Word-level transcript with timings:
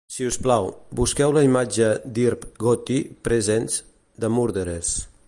Si 0.13 0.25
us 0.27 0.37
plau, 0.45 0.69
busqueu 0.99 1.35
la 1.35 1.43
imatge 1.47 1.91
d'Irv 2.17 2.49
Gotti 2.65 2.97
Presents: 3.29 3.79
The 4.25 4.35
Murderers. 4.39 4.97